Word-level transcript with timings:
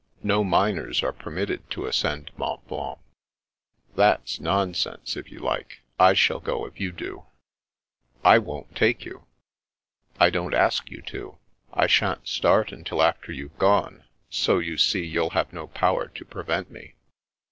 No 0.23 0.43
minors 0.43 1.03
are 1.03 1.13
permitted 1.13 1.69
to 1.69 1.85
ascend 1.85 2.31
Mont 2.35 2.67
Blanc."" 2.67 2.97
Thafs 3.95 4.39
nonsense, 4.39 5.15
if 5.15 5.31
you 5.31 5.37
like! 5.37 5.81
I 5.99 6.13
shall 6.15 6.39
go 6.39 6.65
if 6.65 6.79
you 6.79 6.91
do."" 6.91 7.27
I 8.33 8.39
won't 8.39 8.75
take 8.75 9.05
you."" 9.05 9.27
I 10.19 10.31
don't 10.31 10.55
ask 10.55 10.89
you 10.89 11.03
to. 11.03 11.37
I 11.71 11.85
shan't 11.85 12.27
start 12.27 12.71
until 12.71 13.03
after 13.03 13.31
you've 13.31 13.59
gone, 13.59 14.05
so, 14.31 14.57
you 14.57 14.75
see, 14.79 15.05
you'll 15.05 15.29
have 15.37 15.53
no 15.53 15.67
power 15.67 16.07
to 16.07 16.25
pre 16.25 16.45
vent 16.45 16.71
me." 16.71 16.95